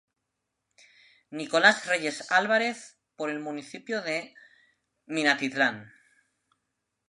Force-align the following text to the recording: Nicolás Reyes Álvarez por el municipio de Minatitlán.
Nicolás 1.29 1.85
Reyes 1.85 2.31
Álvarez 2.31 2.97
por 3.15 3.29
el 3.29 3.39
municipio 3.39 4.01
de 4.01 4.33
Minatitlán. 5.05 5.93